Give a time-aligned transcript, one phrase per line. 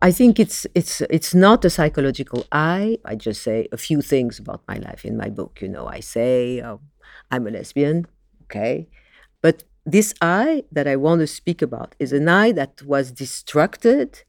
[0.00, 2.98] I think it's it's it's not a psychological I.
[3.04, 5.60] I just say a few things about my life in my book.
[5.60, 6.80] You know, I say um,
[7.32, 8.06] I'm a lesbian,
[8.44, 8.88] okay,
[9.42, 14.22] but this I that I want to speak about is an I that was destructed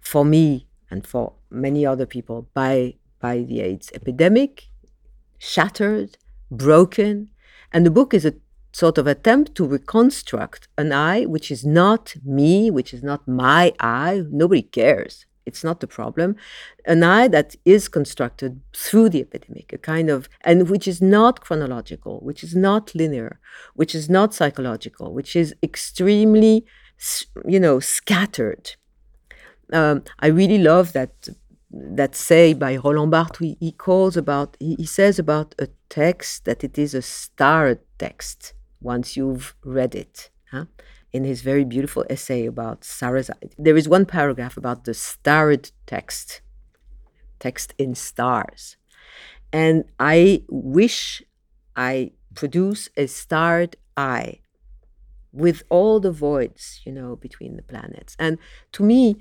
[0.00, 4.68] for me and for many other people by by the AIDS epidemic,
[5.38, 6.18] shattered,
[6.52, 7.30] broken,
[7.72, 8.34] and the book is a
[8.72, 13.72] sort of attempt to reconstruct an I which is not me, which is not my
[13.80, 14.22] I.
[14.30, 15.26] Nobody cares.
[15.46, 16.36] It's not the problem.
[16.84, 21.40] An I that is constructed through the epidemic, a kind of, and which is not
[21.40, 23.40] chronological, which is not linear,
[23.74, 26.64] which is not psychological, which is extremely,
[27.46, 28.76] you know, scattered.
[29.72, 31.28] Um, I really love that
[31.72, 33.56] that say by Roland Barthes.
[33.60, 38.54] He, calls about, he, he says about a text that it is a starred text
[38.80, 40.30] once you've read it.
[40.50, 40.66] Huh?
[41.12, 46.40] In his very beautiful essay about Sarrasine, there is one paragraph about the starred text,
[47.38, 48.76] text in stars.
[49.52, 51.22] And I wish
[51.74, 54.40] I produce a starred eye
[55.32, 58.16] with all the voids, you know, between the planets.
[58.18, 58.38] And
[58.72, 59.18] to me,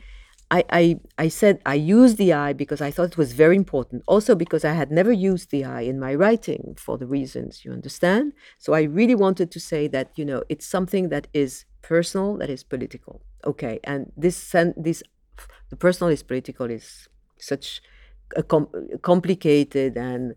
[0.52, 4.04] I, I, I said I used the I because I thought it was very important.
[4.08, 7.72] Also because I had never used the I in my writing for the reasons you
[7.72, 8.34] understand.
[8.58, 12.50] So I really wanted to say that you know it's something that is personal, that
[12.50, 13.22] is political.
[13.46, 15.04] Okay, and this this
[15.70, 17.82] the personal is political is such
[18.36, 18.70] a com-
[19.02, 20.36] complicated and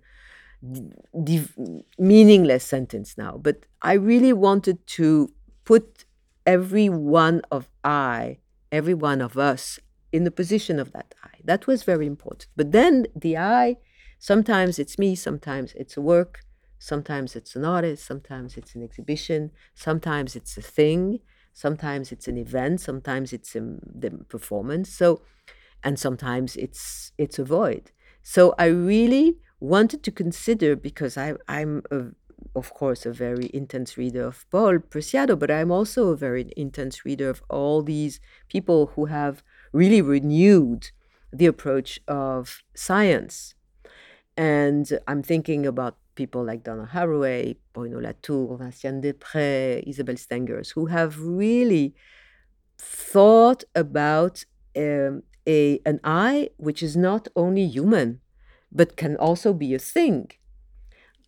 [1.99, 3.39] meaningless sentence now.
[3.43, 5.33] But I really wanted to
[5.65, 6.05] put
[6.47, 8.39] every one of I,
[8.71, 9.79] every one of us
[10.13, 11.41] in the position of that eye.
[11.45, 12.49] That was very important.
[12.57, 13.77] But then the eye,
[14.19, 16.41] sometimes it's me, sometimes it's a work,
[16.79, 21.21] sometimes it's an artist, sometimes it's an exhibition, sometimes it's a thing,
[21.53, 24.91] sometimes it's an event, sometimes it's a, the performance.
[24.91, 25.23] So,
[25.83, 27.91] and sometimes it's it's a void.
[28.23, 32.07] So I really wanted to consider because I, I'm a,
[32.55, 37.05] of course a very intense reader of Paul Preciado, but I'm also a very intense
[37.05, 40.91] reader of all these people who have really renewed
[41.33, 43.55] the approach of science.
[44.37, 50.87] And I'm thinking about people like Donna Haraway, Bruno Latour, Vinciane Despret, Isabelle Stengers, who
[50.87, 51.95] have really
[52.79, 54.45] thought about
[54.77, 58.21] um, a, an I which is not only human,
[58.71, 60.31] but can also be a thing.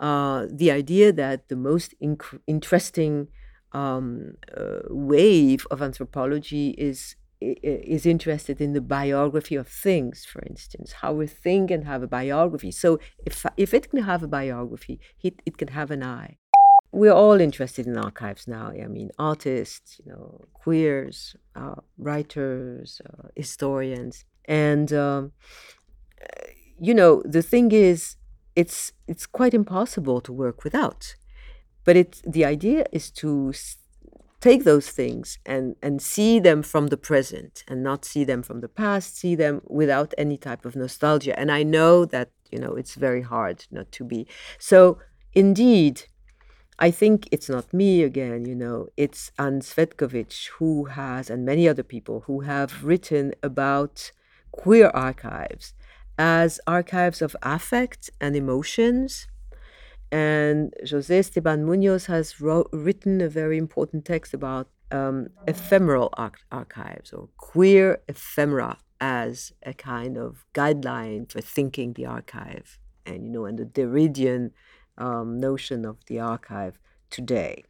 [0.01, 3.29] Uh, the idea that the most inc- interesting
[3.73, 7.17] um, uh, wave of anthropology is
[7.63, 12.07] is interested in the biography of things, for instance, how a thing can have a
[12.07, 12.71] biography.
[12.71, 16.39] So if, if it can have a biography, it, it can have an eye.
[16.93, 18.67] We're all interested in archives now.
[18.69, 25.33] I mean, artists, you know, queers, uh, writers, uh, historians, and um,
[26.79, 28.17] you know, the thing is,
[28.55, 31.17] it's it's quite impossible to work without.
[31.85, 33.53] But it's the idea is to
[34.45, 38.61] take those things and and see them from the present and not see them from
[38.61, 41.35] the past see them without any type of nostalgia.
[41.41, 44.21] And i know that you know it's very hard not to be.
[44.71, 44.81] So
[45.45, 45.95] indeed
[46.87, 51.65] i think it's not me again you know it's Ann Cvetkovich who has and many
[51.73, 53.95] other people who have written about
[54.63, 55.67] queer archives
[56.19, 59.11] as archives of affect and emotions
[60.15, 66.15] and Jose Esteban Munoz has wrote, written a very important text about um, ephemeral
[66.53, 73.31] archives or queer ephemera as a kind of guideline for thinking the archive and you
[73.33, 74.53] know and the Derridean
[74.99, 76.79] um, notion of the archive
[77.11, 77.65] today.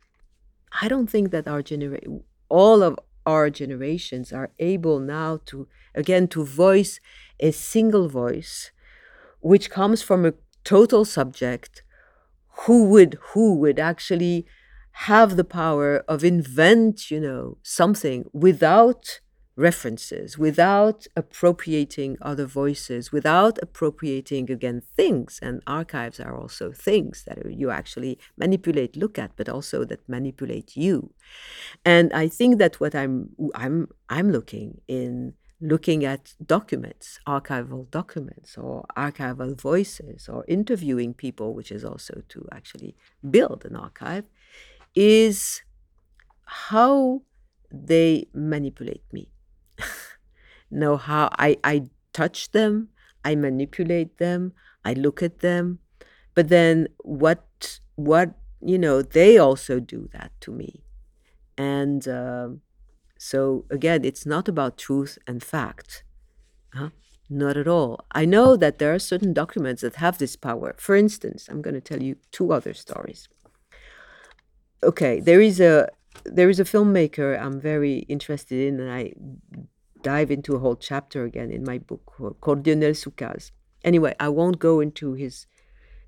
[0.83, 6.29] I don't think that our generation, all of our generations, are able now to again
[6.29, 7.01] to voice
[7.41, 8.71] a single voice,
[9.41, 11.84] which comes from a total subject
[12.61, 14.47] who would who would actually
[15.09, 19.21] have the power of invent you know something without
[19.57, 25.39] references without appropriating other voices without appropriating again things.
[25.41, 30.77] And archives are also things that you actually manipulate look at but also that manipulate
[30.77, 31.13] you.
[31.85, 35.35] And i think that what i'm i'm i'm looking in
[35.65, 42.47] looking at documents, archival documents, or archival voices, or interviewing people, which is also to
[42.53, 42.95] actually
[43.31, 44.25] build an archive,
[44.95, 45.63] is
[46.45, 47.23] how
[47.73, 49.31] they manipulate me.
[50.71, 52.91] know how I, I touch them,
[53.25, 54.53] I manipulate them,
[54.85, 55.79] I look at them,
[56.35, 60.85] but then what what you know they also do that to me,
[61.57, 62.07] and.
[62.07, 62.49] Uh,
[63.25, 66.05] so again, it's not about truth and fact.
[66.75, 66.91] Huh?
[67.31, 68.05] Not at all.
[68.13, 70.75] I know that there are certain documents that have this power.
[70.77, 73.27] For instance, I'm going to tell you two other stories.
[74.83, 75.89] Okay, there is a
[76.27, 79.15] there is a filmmaker I'm very interested in, and I
[80.03, 82.05] dive into a whole chapter again in my book
[82.43, 83.53] called Lionel Soukaz.
[83.83, 85.47] Anyway, I won't go into his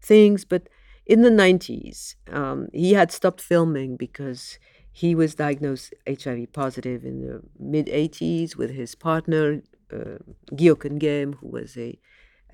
[0.02, 0.68] things, but
[1.06, 4.58] in the 90s, um, he had stopped filming because
[4.96, 9.60] he was diagnosed HIV positive in the mid 80s with his partner,
[9.92, 10.16] uh,
[10.50, 11.98] Hocquenghem, who was a,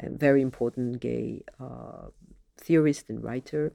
[0.01, 2.09] a very important gay uh,
[2.57, 3.75] theorist and writer.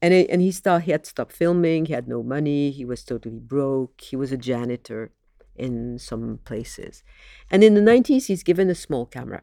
[0.00, 3.04] And, it, and he, start, he had stopped filming, he had no money, he was
[3.04, 5.10] totally broke, he was a janitor
[5.54, 7.04] in some places.
[7.50, 9.42] And in the 90s, he's given a small camera.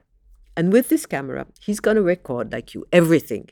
[0.56, 3.50] And with this camera, he's going to record, like you, everything.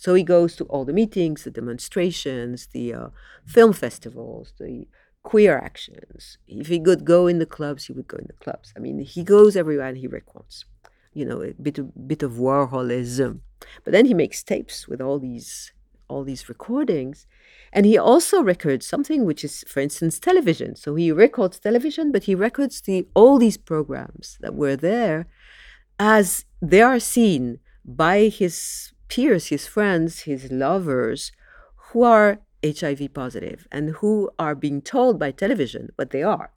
[0.00, 3.08] So he goes to all the meetings, the demonstrations, the uh,
[3.44, 4.86] film festivals, the
[5.22, 6.38] queer actions.
[6.48, 8.72] If he could go in the clubs, he would go in the clubs.
[8.74, 10.64] I mean, he goes everywhere and he records,
[11.12, 13.40] you know, a bit of, bit of Warholism.
[13.84, 15.72] But then he makes tapes with all these
[16.08, 17.26] all these recordings.
[17.70, 20.76] And he also records something which is, for instance, television.
[20.76, 25.26] So he records television, but he records the all these programs that were there
[25.98, 31.32] as they are seen by his peers, his friends, his lovers
[31.88, 36.52] who are HIV positive and who are being told by television what they are.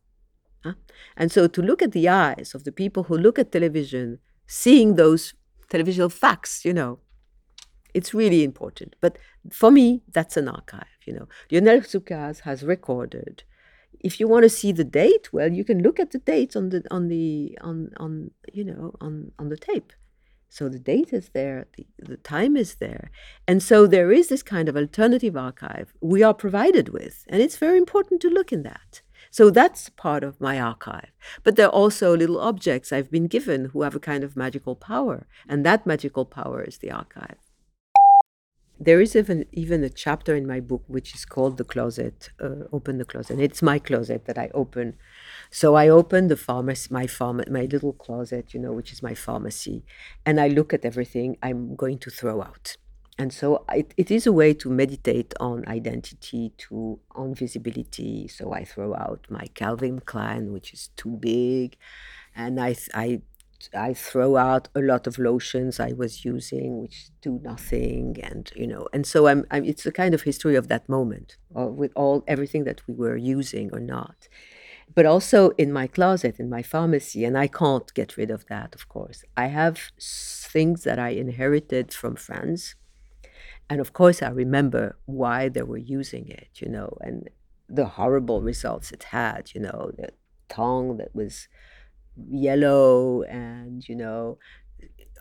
[0.63, 0.73] Huh?
[1.17, 4.95] And so to look at the eyes of the people who look at television, seeing
[4.95, 5.33] those
[5.69, 6.99] television facts, you know,
[7.93, 8.95] it's really important.
[9.01, 9.17] But
[9.51, 11.27] for me, that's an archive, you know.
[11.51, 13.43] Lionel Soukaz has recorded.
[13.99, 16.69] If you want to see the date, well, you can look at the date on
[16.69, 19.93] the on the on on you know on on the tape.
[20.53, 23.09] So the date is there, the, the time is there.
[23.47, 27.25] And so there is this kind of alternative archive we are provided with.
[27.27, 29.01] And it's very important to look in that.
[29.31, 31.11] So that's part of my archive.
[31.41, 34.75] But there are also little objects I've been given who have a kind of magical
[34.75, 35.25] power.
[35.49, 37.42] And that magical power is the archive.
[38.85, 42.17] There is even even a chapter in my book which is called the closet.
[42.45, 43.39] Uh, open the closet.
[43.39, 44.87] It's my closet that I open.
[45.49, 49.15] So I open the pharmacy, my pharma, my little closet, you know, which is my
[49.15, 49.77] pharmacy,
[50.25, 52.77] and I look at everything I'm going to throw out.
[53.19, 58.27] And so it, it is a way to meditate on identity, to on visibility.
[58.27, 61.77] So I throw out my Calvin Klein, which is too big,
[62.35, 63.21] and I I
[63.73, 68.67] I throw out a lot of lotions I was using, which do nothing, and you
[68.67, 71.91] know, and so I'm, I'm it's a kind of history of that moment, uh, with
[71.95, 74.27] all everything that we were using or not,
[74.95, 78.75] but also in my closet, in my pharmacy, and I can't get rid of that.
[78.75, 82.75] Of course, I have things that I inherited from friends,
[83.69, 87.29] and of course, I remember why they were using it, you know, and
[87.69, 90.09] the horrible results it had, you know, the
[90.49, 91.47] tongue that was
[92.29, 94.37] yellow and you know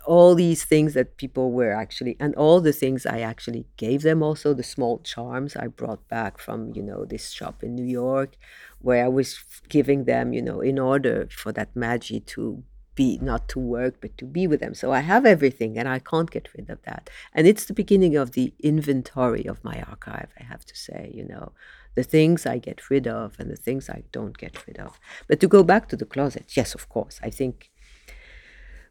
[0.05, 4.21] all these things that people were actually and all the things i actually gave them
[4.21, 8.35] also the small charms i brought back from you know this shop in new york
[8.79, 12.63] where i was giving them you know in order for that magic to
[12.95, 14.73] be not to work but to be with them.
[14.73, 17.09] So i have everything and i can't get rid of that.
[17.33, 21.25] And it's the beginning of the inventory of my archive i have to say you
[21.25, 21.51] know
[21.95, 24.99] the things I get rid of and the things I don't get rid of.
[25.27, 27.71] But to go back to the closet, yes, of course, I think.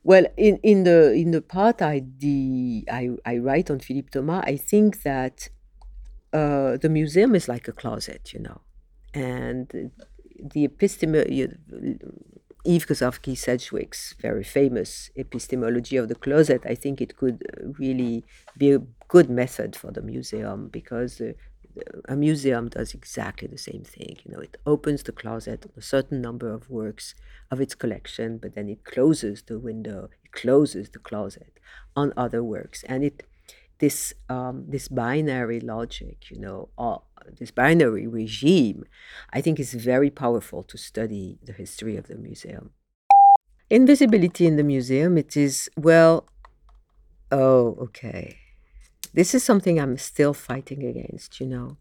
[0.05, 4.45] Well, in, in the in the part I the I, I write on Philippe Thomas,
[4.47, 5.49] I think that
[6.33, 8.61] uh, the museum is like a closet, you know,
[9.15, 9.91] and
[10.39, 11.49] the epistemology.
[12.65, 17.43] Eve Kosofsky Sedgwick's very famous epistemology of the closet, I think it could
[17.77, 18.25] really
[18.57, 21.33] be a good method for the museum because uh,
[22.09, 24.17] a museum does exactly the same thing.
[24.25, 27.15] You know, it opens the closet on a certain number of works
[27.51, 31.59] of its collection, but then it closes the window, it closes the closet
[31.97, 33.25] on other works, and it
[33.79, 38.85] this um, this binary logic, you know, all, this binary regime,
[39.33, 42.71] I think is very powerful to study the history of the museum.
[43.71, 46.29] Invisibility in the museum, it is well.
[47.31, 48.42] Oh, okay
[49.15, 51.77] this is something I'm still fighting against, you know.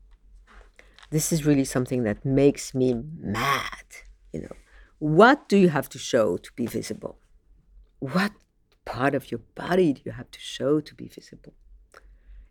[1.09, 3.85] This is really something that makes me mad,
[4.31, 4.55] you know.
[4.99, 7.17] What do you have to show to be visible?
[7.99, 8.31] What
[8.85, 11.53] part of your body do you have to show to be visible?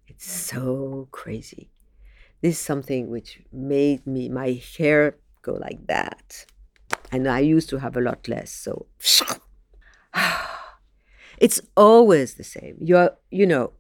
[0.07, 1.71] It's so crazy.
[2.43, 6.47] This is something which made me, my hair go like that.
[7.13, 8.87] And I used to have a lot less, so
[11.39, 12.77] it's always the same.
[12.81, 13.73] You're, you know,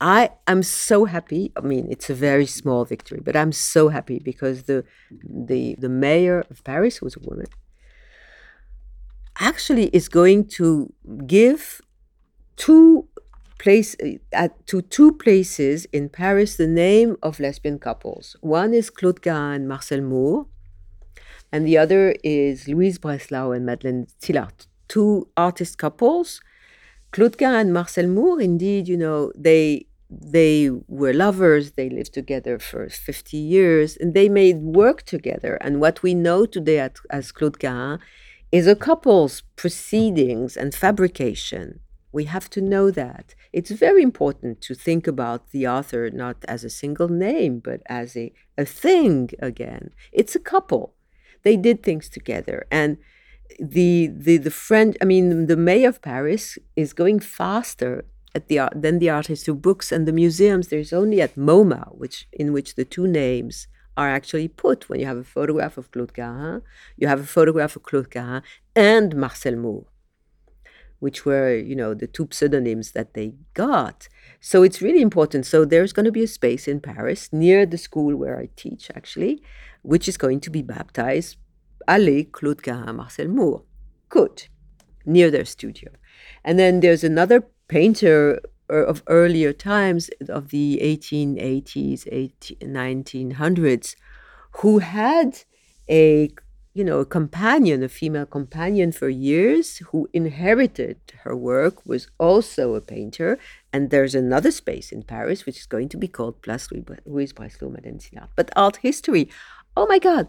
[0.00, 1.52] I am so happy.
[1.56, 4.84] I mean, it's a very small victory, but I'm so happy because the
[5.24, 7.46] the the mayor of Paris was a woman.
[9.38, 10.92] actually is going to
[11.26, 11.80] give
[12.56, 13.06] two
[13.58, 18.36] place uh, at to two places in Paris the name of lesbian couples.
[18.40, 20.46] One is Claude Cahun and Marcel Moore,
[21.52, 26.40] and the other is Louise Breslau and Madeleine Zillhardt, two artist couples.
[27.12, 32.58] Claude Cahun and Marcel Moore, indeed, you know, they they were lovers, they lived together
[32.60, 35.56] for 50 years, and they made work together.
[35.60, 37.98] And what we know today at, as Claude Cahun
[38.52, 41.80] is a couple's proceedings and fabrication.
[42.12, 43.34] We have to know that.
[43.52, 48.16] It's very important to think about the author not as a single name, but as
[48.16, 49.90] a, a thing again.
[50.12, 50.94] It's a couple.
[51.42, 52.66] They did things together.
[52.70, 52.98] And
[53.58, 58.58] the the the French I mean the mayor of Paris is going faster at the
[58.58, 60.68] art than the artists who books and the museums.
[60.68, 65.06] There's only at MoMA, which in which the two names are actually put when you
[65.06, 66.62] have a photograph of Claude Cahun,
[66.96, 68.42] you have a photograph of Claude Cahun
[68.74, 69.86] and Marcel Moore,
[70.98, 74.08] which were, you know, the two pseudonyms that they got.
[74.40, 75.46] So it's really important.
[75.46, 78.90] So there's going to be a space in Paris near the school where I teach,
[78.94, 79.42] actually,
[79.82, 81.36] which is going to be baptized
[81.88, 83.62] Allée Claude Cahun Marcel Moore.
[84.08, 84.48] Good.
[85.04, 85.90] Near their studio.
[86.44, 88.40] And then there's another painter
[88.70, 93.94] uh, of earlier times of the 1880s 18, 1900s
[94.58, 95.44] who had
[95.88, 96.30] a
[96.74, 102.74] you know a companion a female companion for years who inherited her work was also
[102.74, 103.38] a painter
[103.72, 106.68] and there's another space in paris which is going to be called place
[107.06, 109.28] louise breslau zillhardt but art history
[109.76, 110.26] oh my god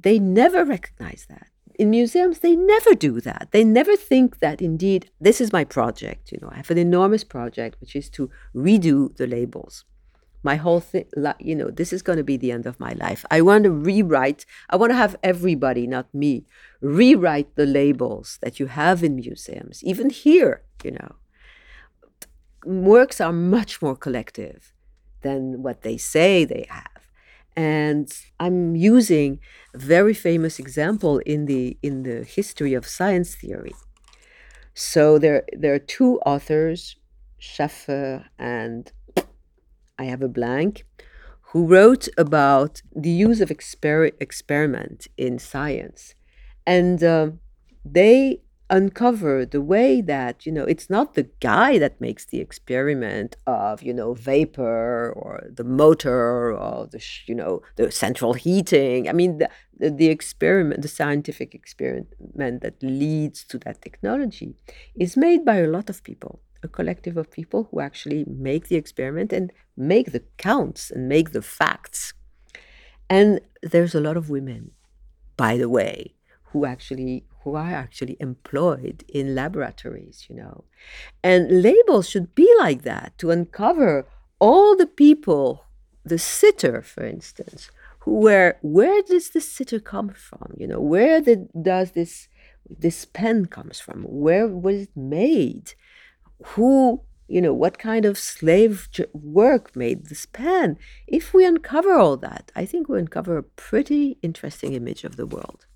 [0.00, 3.48] they never recognize that in museums, they never do that.
[3.52, 6.32] They never think that indeed, this is my project.
[6.32, 9.84] You know, I have an enormous project, which is to redo the labels.
[10.42, 11.06] My whole thing,
[11.38, 13.24] you know, this is going to be the end of my life.
[13.30, 16.46] I want to rewrite, I want to have everybody, not me,
[16.80, 21.14] rewrite the labels that you have in museums, even here, you know.
[22.64, 24.72] Works are much more collective
[25.22, 26.97] than what they say they have
[27.58, 29.40] and i'm using
[29.74, 33.74] a very famous example in the in the history of science theory.
[34.74, 36.80] So there there are two authors
[37.38, 38.82] Schaffer and
[40.02, 40.72] i have a blank
[41.50, 46.14] who wrote about the use of exper- experiment in science.
[46.66, 47.30] And uh,
[47.84, 53.36] they uncover the way that you know it's not the guy that makes the experiment
[53.46, 59.08] of you know vapor or the motor or the you know the central heating.
[59.08, 59.48] I mean the,
[59.78, 64.54] the, the experiment the scientific experiment that leads to that technology
[64.94, 68.76] is made by a lot of people a collective of people who actually make the
[68.76, 72.12] experiment and make the counts and make the facts.
[73.08, 74.72] And there's a lot of women
[75.36, 76.14] by the way
[76.52, 80.64] who actually who are actually employed in laboratories, you know.
[81.22, 84.06] And labels should be like that to uncover
[84.38, 85.64] all the people,
[86.04, 90.54] the sitter, for instance, who were where does this sitter come from?
[90.56, 92.28] You know, where does this
[92.68, 94.02] this pen comes from?
[94.02, 95.74] Where was it made?
[96.44, 100.78] Who you know, what kind of slave work made this pen?
[101.06, 105.26] If we uncover all that, I think we uncover a pretty interesting image of the
[105.26, 105.66] world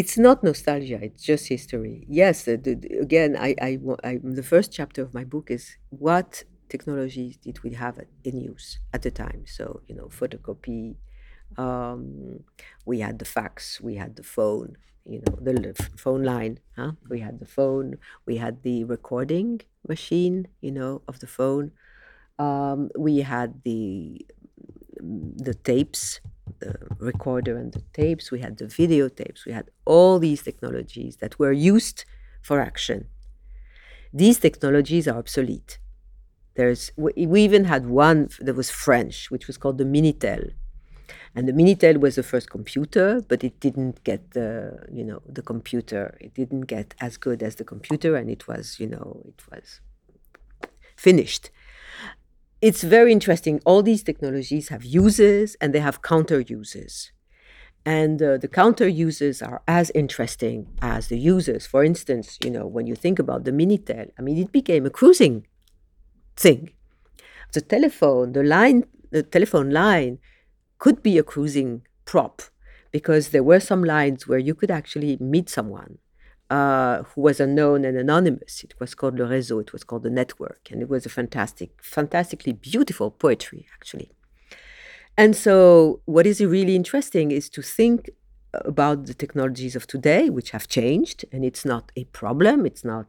[0.00, 2.06] it's not nostalgia it's just history.
[2.08, 2.74] Yes the, the,
[3.06, 3.70] again I, I,
[4.04, 8.78] I, the first chapter of my book is what technologies did we have in use
[8.94, 9.42] at the time.
[9.46, 10.94] So you know photocopy
[11.56, 12.44] um,
[12.84, 16.92] we had the fax we had the phone you know the phone line huh?
[17.08, 21.72] we had the phone we had the recording machine you know of the phone.
[22.38, 24.24] Um, we had the
[25.00, 26.20] the tapes
[26.60, 31.38] the recorder and the tapes, we had the videotapes, we had all these technologies that
[31.38, 32.04] were used
[32.42, 33.06] for action.
[34.12, 35.78] These technologies are obsolete.
[36.54, 40.52] There's, we even had one that was French, which was called the Minitel.
[41.34, 45.42] And the Minitel was the first computer, but it didn't get the, you know, the
[45.42, 46.16] computer.
[46.20, 49.80] It didn't get as good as the computer, and it was, you know, it was
[50.96, 51.50] finished
[52.60, 53.60] it's very interesting.
[53.64, 57.12] All these technologies have uses and they have counter uses.
[57.84, 61.66] And uh, the counter uses are as interesting as the uses.
[61.66, 64.90] For instance, you know, when you think about the Minitel, I mean, it became a
[64.90, 65.46] cruising
[66.36, 66.70] thing.
[67.52, 70.18] The telephone, the line, the telephone line
[70.78, 72.42] could be a cruising prop
[72.90, 75.98] because there were some lines where you could actually meet someone
[76.50, 78.64] uh, who was unknown and anonymous.
[78.64, 81.70] It was called Le Réseau, it was called the network, and it was a fantastic,
[81.82, 84.12] fantastically beautiful poetry, actually.
[85.16, 88.10] And so, what is really interesting is to think
[88.52, 92.64] about the technologies of today, which have changed, and it's not a problem.
[92.64, 93.06] It's not,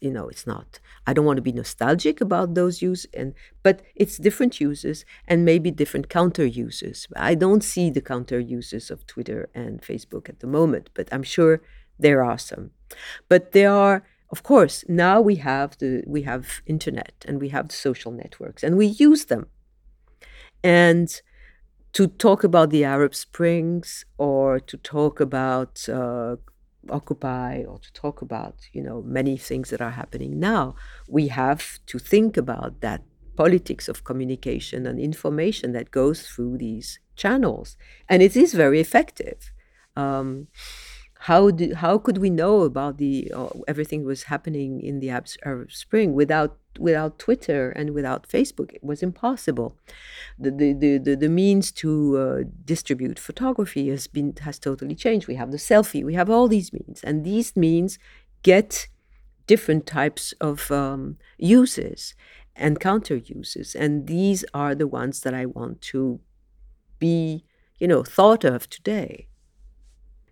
[0.00, 0.80] you know, it's not.
[1.06, 5.44] I don't want to be nostalgic about those uses, and but it's different uses and
[5.44, 7.06] maybe different counter uses.
[7.16, 11.24] I don't see the counter uses of Twitter and Facebook at the moment, but I'm
[11.24, 11.60] sure
[12.00, 12.70] there are some.
[13.28, 17.70] But there are, of course, now we have the we have internet and we have
[17.72, 19.46] social networks, and we use them.
[20.62, 21.08] And
[21.92, 26.36] to talk about the Arab Springs or to talk about uh,
[26.88, 30.74] Occupy or to talk about you know many things that are happening now,
[31.08, 33.02] we have to think about that
[33.36, 37.76] politics of communication and information that goes through these channels,
[38.08, 39.52] and it is very effective.
[39.96, 40.48] Um,
[41.24, 45.70] how do, how could we know about the uh, everything was happening in the Arab
[45.70, 48.72] Spring without without Twitter and without Facebook?
[48.72, 49.76] It was impossible.
[50.38, 55.28] The the the, the, the means to uh, distribute photography has been has totally changed.
[55.28, 56.02] We have the selfie.
[56.02, 57.98] We have all these means, and these means
[58.42, 58.88] get
[59.46, 62.14] different types of um, uses
[62.56, 66.20] and counter uses, and these are the ones that I want to
[66.98, 67.44] be
[67.78, 69.26] you know thought of today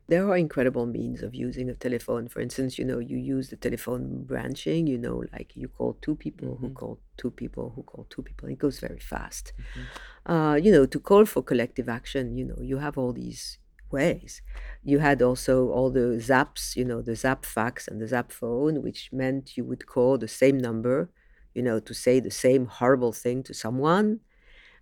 [0.09, 2.29] there are incredible means of using a telephone.
[2.29, 6.17] For instance, you know, you use the telephone branching, you know, like you call two
[6.17, 6.69] people mm-hmm.
[6.69, 8.49] who call two people who call two people.
[8.49, 9.53] It goes very fast.
[9.59, 10.33] Mm-hmm.
[10.33, 13.59] Uh, you know, to call for collective action, you know, you have all these
[13.91, 14.41] ways.
[14.83, 18.83] You had also all the zaps, you know, the zap fax and the zap phone,
[18.83, 21.11] which meant you would call the same number,
[21.55, 24.21] you know, to say the same horrible thing to someone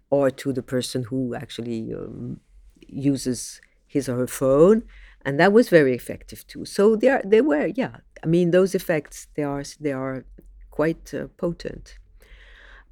[0.09, 2.38] or to the person who actually um,
[2.87, 4.85] uses his or her phone
[5.26, 6.64] and that was very effective too.
[6.64, 7.97] So there, they were, yeah.
[8.25, 10.25] I mean, those effects they are they are
[10.71, 11.99] quite uh, potent.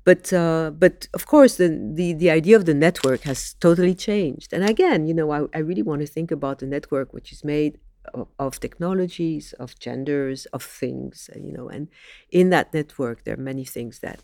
[0.04, 4.52] But uh, but of course, the, the the idea of the network has totally changed.
[4.52, 7.42] And again, you know, I, I really want to think about the network, which is
[7.42, 7.78] made
[8.12, 11.30] of, of technologies, of genders, of things.
[11.34, 11.88] You know, and
[12.30, 14.20] in that network, there are many things that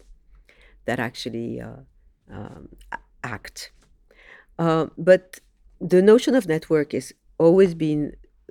[0.84, 1.82] that actually uh,
[2.30, 2.68] um,
[3.22, 3.72] act.
[4.58, 5.40] Uh, but
[5.80, 7.14] the notion of network is
[7.46, 8.02] always been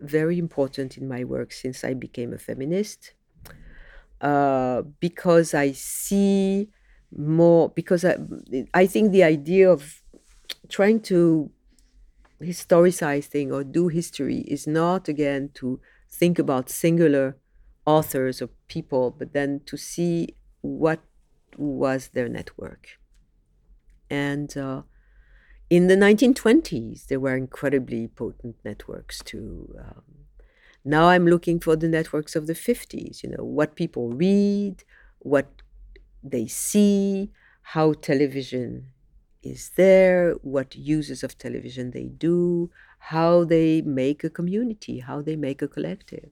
[0.02, 3.14] very important in my work since I became a feminist
[4.22, 6.70] uh, because I see
[7.16, 8.18] more because I,
[8.74, 10.02] I think the idea of
[10.70, 11.52] trying to
[12.42, 17.38] historicize thing or do history is not again to think about singular
[17.86, 21.02] authors or people but then to see what
[21.58, 23.00] was their network.
[24.10, 24.84] And uh,
[25.70, 29.76] in the 1920s, there were incredibly potent networks too.
[29.80, 30.04] Um,
[30.84, 34.84] now I'm looking for the networks of the 50s, you know, what people read,
[35.20, 35.62] what
[36.24, 38.88] they see, how television
[39.44, 45.36] is there, what uses of television they do, how they make a community, how they
[45.36, 46.30] make a collective.